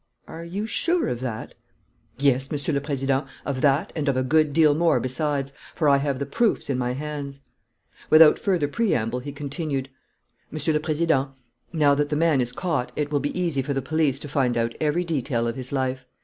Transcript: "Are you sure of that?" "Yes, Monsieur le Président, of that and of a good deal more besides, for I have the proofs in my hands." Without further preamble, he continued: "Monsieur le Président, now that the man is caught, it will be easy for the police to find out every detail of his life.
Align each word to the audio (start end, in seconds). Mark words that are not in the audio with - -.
"Are 0.27 0.43
you 0.43 0.65
sure 0.65 1.07
of 1.09 1.19
that?" 1.19 1.53
"Yes, 2.17 2.49
Monsieur 2.49 2.73
le 2.73 2.81
Président, 2.81 3.27
of 3.45 3.61
that 3.61 3.93
and 3.95 4.09
of 4.09 4.17
a 4.17 4.23
good 4.23 4.51
deal 4.51 4.73
more 4.73 4.99
besides, 4.99 5.53
for 5.75 5.87
I 5.87 5.97
have 5.97 6.17
the 6.17 6.25
proofs 6.25 6.71
in 6.71 6.77
my 6.79 6.93
hands." 6.93 7.39
Without 8.09 8.39
further 8.39 8.67
preamble, 8.67 9.19
he 9.19 9.31
continued: 9.31 9.89
"Monsieur 10.49 10.73
le 10.73 10.79
Président, 10.79 11.33
now 11.71 11.93
that 11.93 12.09
the 12.09 12.15
man 12.15 12.41
is 12.41 12.51
caught, 12.51 12.91
it 12.95 13.11
will 13.11 13.19
be 13.19 13.39
easy 13.39 13.61
for 13.61 13.75
the 13.75 13.79
police 13.83 14.17
to 14.21 14.27
find 14.27 14.57
out 14.57 14.73
every 14.81 15.03
detail 15.03 15.47
of 15.47 15.55
his 15.55 15.71
life. 15.71 16.03